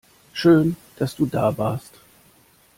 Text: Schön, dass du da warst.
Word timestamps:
Schön, 0.33 0.77
dass 0.97 1.15
du 1.15 1.27
da 1.27 1.55
warst. 1.59 1.93